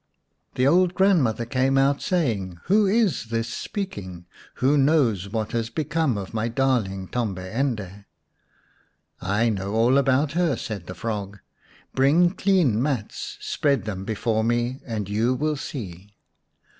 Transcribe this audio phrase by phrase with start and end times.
[0.55, 4.25] The old grandmother came out, saying," Who is this speaking?
[4.55, 8.05] Who knows what has become of my darling Tombi ende?""
[9.39, 11.37] I know all about her," said the frog."
[11.93, 16.15] Bring clean mats, spread them before me, and you will see."